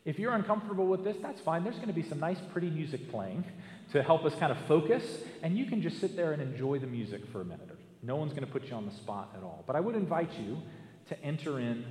If 0.06 0.20
you're 0.20 0.34
uncomfortable 0.34 0.86
with 0.86 1.04
this, 1.04 1.18
that's 1.22 1.42
fine. 1.42 1.64
There's 1.64 1.76
going 1.78 1.88
to 1.88 1.94
be 1.94 2.08
some 2.08 2.20
nice, 2.20 2.38
pretty 2.54 2.70
music 2.70 3.10
playing 3.10 3.44
to 3.92 4.04
help 4.04 4.24
us 4.24 4.36
kind 4.36 4.52
of 4.52 4.58
focus, 4.68 5.04
and 5.42 5.58
you 5.58 5.66
can 5.66 5.82
just 5.82 6.00
sit 6.00 6.16
there 6.16 6.32
and 6.32 6.42
enjoy 6.42 6.80
the 6.80 6.88
music 6.88 7.26
for 7.32 7.42
a 7.42 7.46
minute 7.46 7.70
or 7.70 7.78
no 8.06 8.16
one's 8.16 8.34
going 8.34 8.46
to 8.46 8.52
put 8.52 8.66
you 8.66 8.76
on 8.76 8.86
the 8.86 8.92
spot 8.92 9.34
at 9.36 9.44
all. 9.44 9.64
But 9.66 9.76
I 9.76 9.80
would 9.80 9.96
invite 9.96 10.32
you 10.38 10.62
to 11.10 11.20
enter 11.24 11.60
in 11.60 11.84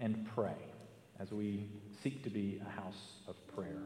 and 0.00 0.26
pray 0.34 0.56
as 1.20 1.30
we 1.30 1.68
seek 2.02 2.24
to 2.24 2.30
be 2.30 2.60
a 2.66 2.70
house 2.80 3.12
of 3.28 3.36
prayer. 3.54 3.82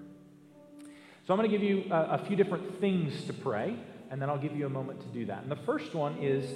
So 1.26 1.34
I'm 1.34 1.38
going 1.38 1.50
to 1.50 1.56
give 1.56 1.62
you 1.62 1.84
a, 1.90 2.20
a 2.22 2.24
few 2.26 2.36
different 2.36 2.80
things 2.80 3.24
to 3.24 3.32
pray, 3.32 3.76
and 4.10 4.20
then 4.20 4.30
I'll 4.30 4.38
give 4.38 4.56
you 4.56 4.66
a 4.66 4.70
moment 4.70 5.00
to 5.02 5.06
do 5.08 5.26
that. 5.26 5.42
And 5.42 5.50
the 5.50 5.56
first 5.56 5.94
one 5.94 6.16
is 6.22 6.48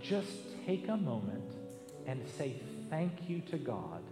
just 0.00 0.30
take 0.64 0.88
a 0.88 0.96
moment 0.96 1.52
and 2.06 2.22
say 2.36 2.60
thank 2.88 3.12
you 3.28 3.40
to 3.50 3.58
God 3.58 4.02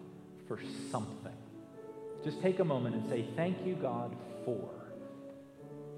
for 0.49 0.59
something. 0.91 1.33
Just 2.25 2.43
take 2.43 2.59
a 2.59 2.65
moment 2.65 2.97
and 2.97 3.09
say 3.09 3.25
thank 3.37 3.65
you, 3.65 3.77
God, 3.77 4.17
for. 4.45 4.69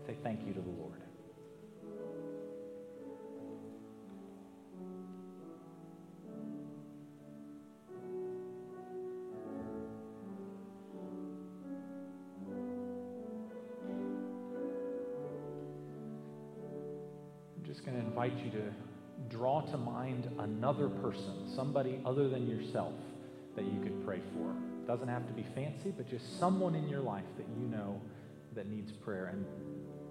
Say 0.06 0.14
thank 0.22 0.46
you 0.46 0.52
to 0.52 0.60
the 0.60 0.68
Lord. 0.68 0.92
I'm 17.56 17.64
just 17.64 17.84
going 17.84 17.98
to 17.98 18.06
invite 18.06 18.32
you 18.44 18.50
to 18.50 18.62
draw 19.28 19.62
to 19.62 19.76
mind 19.76 20.30
another 20.38 20.88
person, 20.88 21.52
somebody 21.54 22.00
other 22.04 22.28
than 22.28 22.46
yourself 22.46 22.92
that 23.56 23.64
you 23.64 23.80
could 23.82 24.04
pray 24.06 24.20
for. 24.34 24.67
Doesn't 24.88 25.08
have 25.08 25.26
to 25.26 25.32
be 25.34 25.44
fancy, 25.54 25.92
but 25.94 26.08
just 26.08 26.40
someone 26.40 26.74
in 26.74 26.88
your 26.88 27.00
life 27.00 27.26
that 27.36 27.46
you 27.60 27.66
know 27.68 28.00
that 28.54 28.66
needs 28.66 28.90
prayer 28.90 29.26
and 29.26 29.44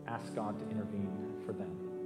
ask 0.08 0.36
God 0.36 0.60
to 0.60 0.70
intervene 0.70 1.12
for 1.46 1.52
them. 1.52 1.97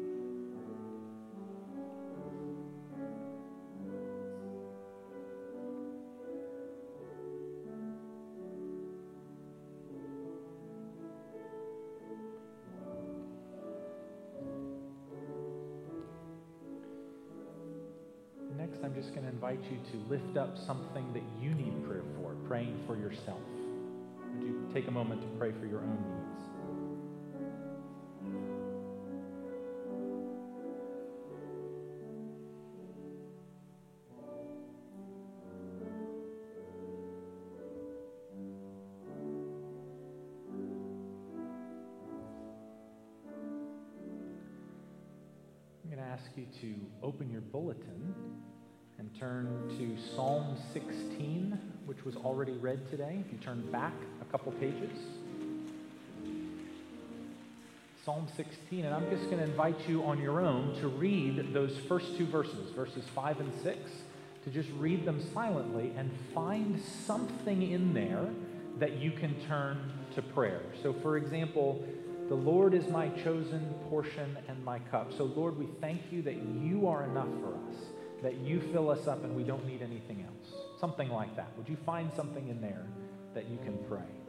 invite 19.42 19.64
you 19.72 19.80
to 19.92 19.98
lift 20.08 20.38
up 20.38 20.56
something 20.68 21.12
that 21.14 21.24
you 21.42 21.50
need 21.56 21.84
prayer 21.88 22.04
for, 22.16 22.36
praying 22.48 22.80
for 22.86 22.96
yourself. 22.96 23.40
Would 24.36 24.44
you 24.44 24.70
take 24.72 24.88
a 24.88 24.92
moment 24.92 25.20
to 25.22 25.28
pray 25.40 25.52
for 25.60 25.66
your 25.66 25.80
own 25.80 25.98
needs? 25.98 26.44
I'm 45.84 45.90
going 45.90 45.98
to 45.98 46.04
ask 46.04 46.30
you 46.36 46.46
to 46.62 46.76
open 47.02 47.32
your 47.32 47.42
bulletin 47.42 48.14
and 49.02 49.20
turn 49.20 49.48
to 49.80 50.16
Psalm 50.16 50.56
16, 50.74 51.58
which 51.88 52.06
was 52.06 52.16
already 52.18 52.52
read 52.52 52.88
today. 52.92 53.24
If 53.26 53.32
you 53.32 53.40
turn 53.40 53.62
back 53.72 53.94
a 54.22 54.26
couple 54.26 54.52
pages. 54.52 54.96
Psalm 58.06 58.28
16, 58.38 58.86
and 58.86 58.94
I'm 58.94 59.10
just 59.10 59.24
going 59.24 59.40
to 59.40 59.44
invite 59.44 59.90
you 59.90 60.04
on 60.04 60.22
your 60.22 60.40
own 60.40 60.76
to 60.82 60.88
read 60.88 61.52
those 61.52 61.76
first 61.88 62.16
two 62.16 62.28
verses, 62.28 62.70
verses 62.76 63.04
5 63.16 63.40
and 63.40 63.52
6, 63.64 63.80
to 64.44 64.52
just 64.52 64.70
read 64.78 65.04
them 65.04 65.20
silently 65.34 65.92
and 65.98 66.12
find 66.36 66.80
something 67.08 67.72
in 67.72 67.96
there 67.96 68.30
that 68.78 68.98
you 68.98 69.10
can 69.10 69.34
turn 69.48 69.92
to 70.14 70.22
prayer. 70.22 70.62
So, 70.84 70.94
for 70.94 71.18
example, 71.18 71.84
the 72.30 72.36
Lord 72.36 72.76
is 72.76 72.88
my 72.88 73.10
chosen 73.10 73.74
portion 73.90 74.38
and 74.48 74.64
my 74.64 74.78
cup. 74.78 75.12
So, 75.18 75.24
Lord, 75.24 75.58
we 75.58 75.66
thank 75.80 76.02
you 76.12 76.22
that 76.22 76.36
you 76.62 76.88
are 76.88 77.04
enough 77.04 77.30
for 77.42 77.56
us, 77.56 77.82
that 78.22 78.38
you 78.38 78.62
fill 78.72 78.90
us 78.90 79.08
up 79.08 79.24
and 79.24 79.36
we 79.36 79.44
don't 79.44 79.66
need 79.66 79.82
anything 79.82 80.26
else. 80.28 80.54
Something 80.80 81.10
like 81.10 81.36
that. 81.36 81.50
Would 81.58 81.68
you 81.68 81.78
find 81.86 82.12
something 82.16 82.48
in 82.48 82.62
there 82.62 82.86
that 83.34 83.50
you 83.50 83.58
can 83.64 83.78
pray? 83.90 84.21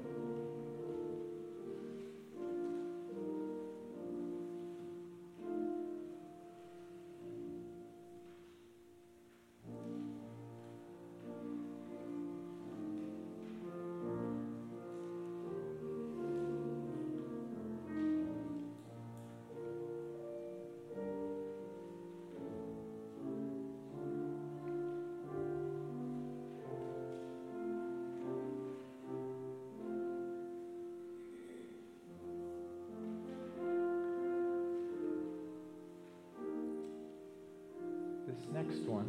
Next 38.52 38.82
one, 38.82 39.06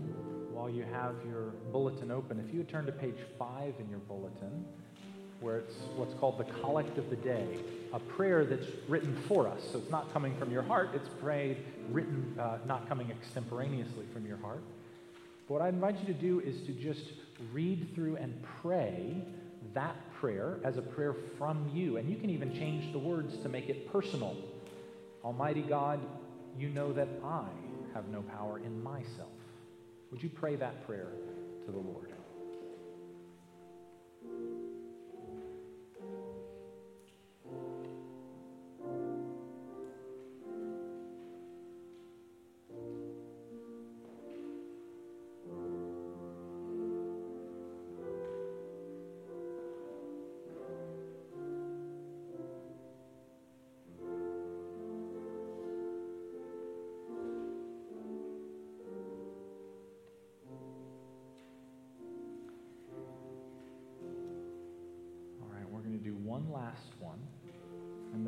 while 0.51 0.69
you 0.69 0.83
have 0.83 1.15
your 1.27 1.51
bulletin 1.71 2.11
open, 2.11 2.39
if 2.39 2.53
you 2.53 2.63
turn 2.63 2.85
to 2.85 2.91
page 2.91 3.17
five 3.37 3.73
in 3.79 3.89
your 3.89 3.99
bulletin, 3.99 4.65
where 5.41 5.57
it's 5.57 5.75
what's 5.97 6.13
called 6.13 6.37
the 6.37 6.45
Collect 6.61 6.97
of 6.97 7.09
the 7.09 7.17
Day, 7.17 7.59
a 7.91 7.99
prayer 7.99 8.45
that's 8.45 8.67
written 8.87 9.15
for 9.27 9.47
us. 9.47 9.61
So 9.71 9.79
it's 9.79 9.91
not 9.91 10.11
coming 10.13 10.35
from 10.37 10.51
your 10.51 10.61
heart, 10.61 10.91
it's 10.93 11.09
prayed, 11.21 11.57
written, 11.91 12.35
uh, 12.39 12.59
not 12.65 12.87
coming 12.87 13.11
extemporaneously 13.11 14.05
from 14.13 14.25
your 14.25 14.37
heart. 14.37 14.63
But 15.47 15.55
what 15.55 15.61
I 15.61 15.69
invite 15.69 15.99
you 15.99 16.13
to 16.13 16.19
do 16.19 16.39
is 16.39 16.61
to 16.61 16.71
just 16.71 17.05
read 17.51 17.93
through 17.93 18.15
and 18.15 18.41
pray 18.61 19.17
that 19.73 19.95
prayer 20.13 20.59
as 20.63 20.77
a 20.77 20.81
prayer 20.81 21.13
from 21.37 21.69
you. 21.73 21.97
And 21.97 22.09
you 22.09 22.15
can 22.15 22.29
even 22.29 22.53
change 22.53 22.93
the 22.93 22.99
words 22.99 23.37
to 23.39 23.49
make 23.49 23.67
it 23.67 23.91
personal. 23.91 24.37
Almighty 25.25 25.61
God, 25.61 25.99
you 26.57 26.69
know 26.69 26.93
that 26.93 27.09
I 27.23 27.47
have 27.93 28.07
no 28.09 28.21
power 28.21 28.59
in 28.59 28.81
myself. 28.83 29.29
Would 30.11 30.21
you 30.21 30.29
pray 30.29 30.55
that 30.55 30.85
prayer 30.85 31.11
to 31.65 31.71
the 31.71 31.77
Lord? 31.77 32.13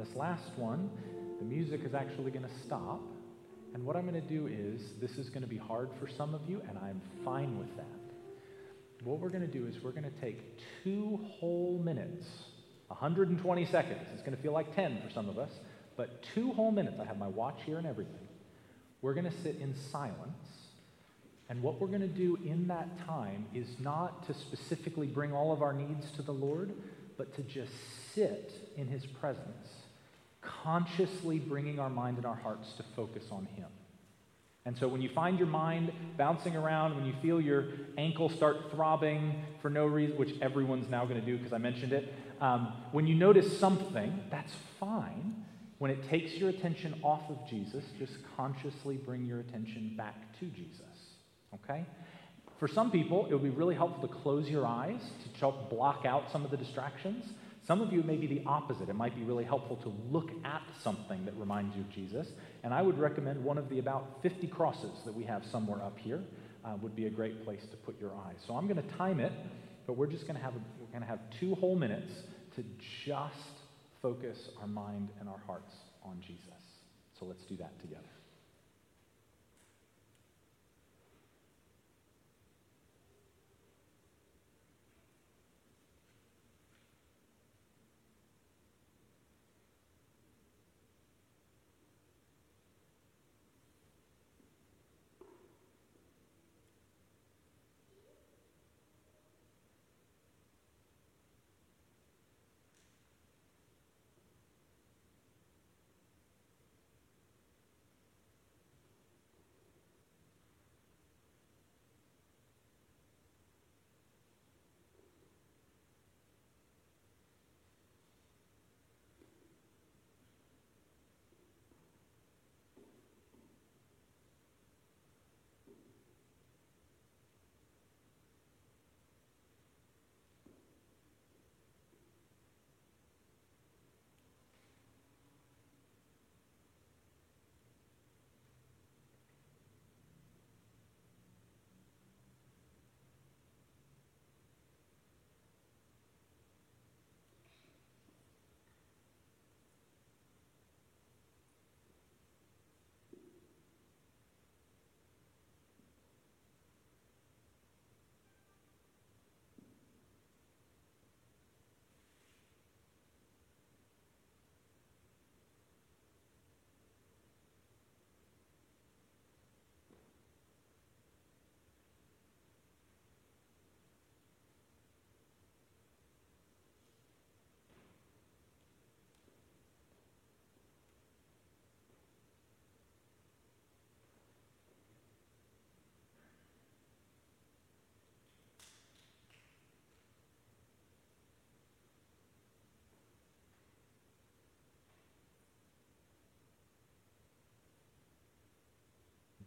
This 0.05 0.15
last 0.15 0.51
one, 0.57 0.89
the 1.39 1.45
music 1.45 1.81
is 1.83 1.93
actually 1.93 2.31
going 2.31 2.45
to 2.45 2.59
stop. 2.65 3.01
And 3.73 3.83
what 3.85 3.95
I'm 3.95 4.07
going 4.07 4.21
to 4.21 4.27
do 4.27 4.47
is, 4.47 4.81
this 5.01 5.17
is 5.17 5.29
going 5.29 5.41
to 5.41 5.47
be 5.47 5.57
hard 5.57 5.89
for 5.99 6.07
some 6.07 6.33
of 6.33 6.41
you, 6.47 6.61
and 6.67 6.77
I'm 6.77 7.01
fine 7.23 7.57
with 7.57 7.75
that. 7.77 7.85
What 9.03 9.19
we're 9.19 9.29
going 9.29 9.45
to 9.45 9.51
do 9.51 9.67
is, 9.67 9.81
we're 9.83 9.91
going 9.91 10.03
to 10.03 10.21
take 10.21 10.59
two 10.83 11.19
whole 11.39 11.81
minutes, 11.83 12.25
120 12.87 13.65
seconds. 13.65 14.01
It's 14.13 14.21
going 14.21 14.35
to 14.35 14.41
feel 14.41 14.53
like 14.53 14.75
10 14.75 15.01
for 15.05 15.11
some 15.11 15.27
of 15.27 15.37
us, 15.37 15.51
but 15.97 16.23
two 16.33 16.53
whole 16.53 16.71
minutes. 16.71 16.97
I 17.01 17.05
have 17.05 17.17
my 17.17 17.27
watch 17.27 17.59
here 17.65 17.77
and 17.77 17.87
everything. 17.87 18.27
We're 19.01 19.13
going 19.13 19.29
to 19.29 19.41
sit 19.43 19.57
in 19.59 19.75
silence. 19.91 20.47
And 21.49 21.61
what 21.61 21.79
we're 21.79 21.87
going 21.87 22.01
to 22.01 22.07
do 22.07 22.39
in 22.43 22.67
that 22.67 23.05
time 23.05 23.45
is 23.53 23.67
not 23.79 24.25
to 24.27 24.33
specifically 24.33 25.07
bring 25.07 25.31
all 25.31 25.51
of 25.51 25.61
our 25.61 25.73
needs 25.73 26.09
to 26.11 26.21
the 26.21 26.31
Lord, 26.31 26.73
but 27.17 27.35
to 27.35 27.43
just 27.43 27.71
sit 28.13 28.51
in 28.77 28.87
his 28.87 29.05
presence, 29.05 29.67
consciously 30.63 31.39
bringing 31.39 31.79
our 31.79 31.89
mind 31.89 32.17
and 32.17 32.25
our 32.25 32.35
hearts 32.35 32.73
to 32.73 32.83
focus 32.95 33.23
on 33.31 33.45
him. 33.45 33.67
And 34.65 34.75
so 34.77 34.87
when 34.87 35.01
you 35.01 35.09
find 35.09 35.37
your 35.37 35.47
mind 35.47 35.91
bouncing 36.17 36.55
around, 36.55 36.95
when 36.95 37.05
you 37.05 37.13
feel 37.21 37.39
your 37.39 37.65
ankle 37.97 38.29
start 38.29 38.71
throbbing 38.71 39.43
for 39.61 39.69
no 39.69 39.85
reason, 39.85 40.17
which 40.17 40.33
everyone's 40.41 40.89
now 40.89 41.05
going 41.05 41.19
to 41.19 41.25
do 41.25 41.37
because 41.37 41.53
I 41.53 41.59
mentioned 41.59 41.93
it, 41.93 42.11
um, 42.41 42.73
when 42.91 43.05
you 43.05 43.13
notice 43.13 43.59
something, 43.59 44.23
that's 44.31 44.53
fine. 44.79 45.45
When 45.77 45.91
it 45.91 46.09
takes 46.09 46.33
your 46.33 46.49
attention 46.49 46.99
off 47.03 47.29
of 47.29 47.47
Jesus, 47.47 47.83
just 47.99 48.13
consciously 48.35 48.97
bring 48.97 49.25
your 49.25 49.39
attention 49.39 49.93
back 49.95 50.15
to 50.39 50.45
Jesus. 50.47 50.81
Okay? 51.53 51.85
For 52.59 52.67
some 52.67 52.89
people, 52.89 53.27
it 53.27 53.33
would 53.33 53.43
be 53.43 53.49
really 53.49 53.75
helpful 53.75 54.07
to 54.07 54.13
close 54.13 54.49
your 54.49 54.65
eyes 54.65 55.01
to 55.01 55.39
help 55.39 55.69
block 55.69 56.05
out 56.05 56.31
some 56.31 56.43
of 56.43 56.51
the 56.51 56.57
distractions. 56.57 57.25
Some 57.67 57.81
of 57.81 57.91
you, 57.91 58.03
may 58.03 58.15
be 58.15 58.27
the 58.27 58.43
opposite. 58.45 58.89
It 58.89 58.95
might 58.95 59.15
be 59.15 59.23
really 59.23 59.43
helpful 59.43 59.75
to 59.77 59.93
look 60.11 60.29
at 60.43 60.61
something 60.83 61.25
that 61.25 61.35
reminds 61.35 61.75
you 61.75 61.81
of 61.81 61.89
Jesus. 61.89 62.27
And 62.63 62.73
I 62.73 62.81
would 62.83 62.99
recommend 62.99 63.43
one 63.43 63.57
of 63.57 63.69
the 63.69 63.79
about 63.79 64.19
50 64.21 64.47
crosses 64.47 64.91
that 65.03 65.13
we 65.13 65.23
have 65.23 65.43
somewhere 65.51 65.81
up 65.81 65.97
here 65.97 66.21
uh, 66.63 66.75
would 66.81 66.95
be 66.95 67.07
a 67.07 67.09
great 67.09 67.43
place 67.43 67.61
to 67.71 67.77
put 67.77 67.99
your 67.99 68.13
eyes. 68.13 68.37
So 68.45 68.55
I'm 68.55 68.67
going 68.67 68.81
to 68.81 68.95
time 68.97 69.19
it, 69.19 69.31
but 69.87 69.97
we're 69.97 70.07
just 70.07 70.27
going 70.27 70.35
to 70.35 70.43
have 70.43 70.53
we're 70.79 70.87
going 70.87 71.01
to 71.01 71.07
have 71.07 71.19
two 71.39 71.55
whole 71.55 71.75
minutes 71.75 72.13
to 72.55 72.63
just 73.03 73.33
focus 74.01 74.49
our 74.61 74.67
mind 74.67 75.09
and 75.19 75.27
our 75.27 75.39
hearts 75.47 75.73
on 76.03 76.21
Jesus. 76.21 76.61
So 77.19 77.25
let's 77.25 77.43
do 77.45 77.55
that 77.57 77.79
together. 77.81 78.14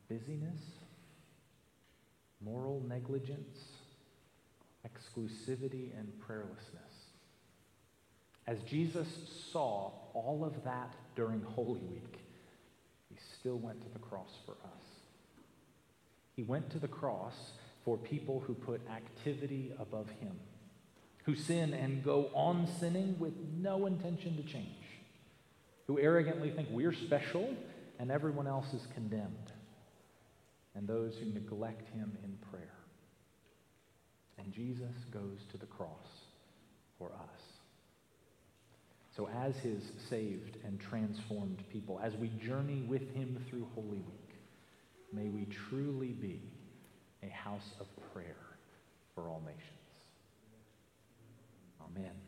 Busyness, 0.09 0.61
moral 2.41 2.83
negligence, 2.89 3.59
exclusivity, 4.87 5.91
and 5.99 6.13
prayerlessness. 6.27 6.89
As 8.47 8.59
Jesus 8.63 9.09
saw 9.53 9.93
all 10.15 10.43
of 10.45 10.65
that 10.65 10.95
during 11.15 11.43
Holy 11.43 11.83
Week, 11.83 12.19
he 13.11 13.17
still 13.39 13.59
went 13.59 13.83
to 13.83 13.89
the 13.93 13.99
cross 13.99 14.31
for 14.47 14.53
us. 14.53 14.85
He 16.35 16.43
went 16.43 16.71
to 16.71 16.79
the 16.79 16.89
cross 16.89 17.35
for 17.85 17.99
people 17.99 18.41
who 18.47 18.55
put 18.55 18.81
activity 18.91 19.73
above 19.79 20.09
him, 20.21 20.39
who 21.25 21.35
sin 21.35 21.75
and 21.75 22.03
go 22.03 22.31
on 22.33 22.69
sinning 22.81 23.19
with 23.19 23.35
no 23.59 23.87
intention 23.87 24.37
to 24.37 24.43
change, 24.43 24.85
who 25.87 25.99
arrogantly 25.99 26.51
think 26.51 26.69
we're 26.71 26.95
special 26.95 27.55
and 27.99 28.11
everyone 28.11 28.47
else 28.47 28.73
is 28.73 28.87
condemned, 28.95 29.53
and 30.79 30.87
those 30.87 31.17
who 31.19 31.27
neglect 31.27 31.89
him 31.89 32.17
in 32.23 32.39
prayer. 32.53 32.79
And 34.39 34.53
Jesus 34.53 34.95
goes 35.13 35.41
to 35.51 35.59
the 35.59 35.67
cross 35.67 36.07
for 36.99 37.09
us. 37.09 37.41
So, 39.17 39.29
as 39.45 39.57
his 39.57 39.83
saved 40.09 40.59
and 40.65 40.79
transformed 40.79 41.65
people, 41.73 42.01
as 42.01 42.15
we 42.15 42.29
journey 42.29 42.85
with 42.89 43.13
him 43.13 43.45
through 43.51 43.67
Holy 43.75 43.99
Week, 43.99 44.37
may 45.13 45.29
we 45.29 45.49
truly 45.69 46.13
be 46.13 46.41
a 47.25 47.29
house 47.29 47.73
of 47.81 47.87
prayer 48.13 48.37
for 49.17 49.29
all 49.29 49.43
nations. 49.45 49.65
Amen. 51.83 52.28